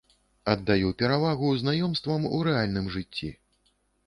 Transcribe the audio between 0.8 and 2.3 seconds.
перавагу знаёмствам